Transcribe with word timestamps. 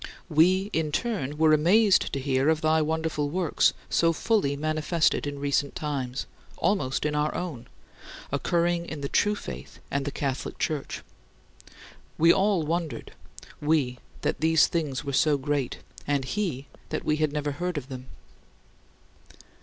We 0.31 0.71
in 0.73 0.91
turn 0.91 1.37
were 1.37 1.53
amazed 1.53 2.11
to 2.11 2.19
hear 2.19 2.49
of 2.49 2.61
thy 2.61 2.81
wonderful 2.81 3.29
works 3.29 3.71
so 3.87 4.11
fully 4.11 4.57
manifested 4.57 5.27
in 5.27 5.37
recent 5.37 5.75
times 5.75 6.25
almost 6.57 7.05
in 7.05 7.13
our 7.13 7.35
own 7.35 7.67
occurring 8.31 8.87
in 8.87 9.01
the 9.01 9.07
true 9.09 9.35
faith 9.35 9.77
and 9.91 10.03
the 10.03 10.09
Catholic 10.09 10.57
Church. 10.57 11.03
We 12.17 12.33
all 12.33 12.63
wondered 12.63 13.11
we, 13.61 13.99
that 14.21 14.39
these 14.41 14.65
things 14.65 15.03
were 15.03 15.13
so 15.13 15.37
great, 15.37 15.77
and 16.07 16.25
he, 16.25 16.65
that 16.89 17.05
we 17.05 17.17
had 17.17 17.31
never 17.31 17.51
heard 17.51 17.77
of 17.77 17.87
them. 17.87 18.07